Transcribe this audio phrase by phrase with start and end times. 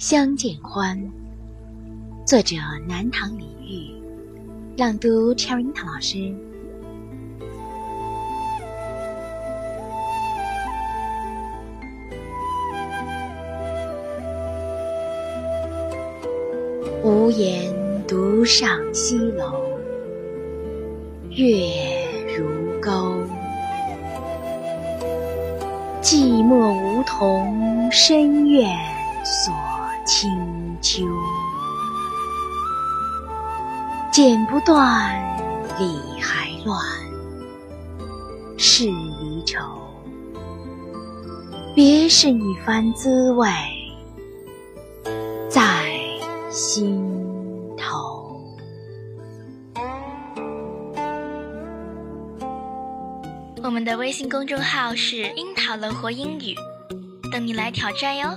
[0.00, 0.98] 相见欢，
[2.26, 2.56] 作者
[2.88, 3.94] 南唐李煜，
[4.78, 6.34] 朗读 Cherry 樱桃老师。
[17.04, 17.70] 无言
[18.08, 19.52] 独上西楼，
[21.28, 21.44] 月
[22.38, 23.22] 如钩。
[26.00, 28.66] 寂寞梧桐深院
[29.22, 29.52] 锁
[30.10, 30.28] 清
[30.82, 31.06] 秋，
[34.10, 35.16] 剪不断，
[35.78, 36.84] 理还乱，
[38.58, 39.60] 是离愁。
[41.76, 43.48] 别是一番滋味
[45.48, 45.62] 在
[46.50, 47.00] 心
[47.78, 48.44] 头。
[53.62, 56.56] 我们的微信公众号是“樱桃乐活英语”，
[57.30, 58.36] 等你来挑战哟。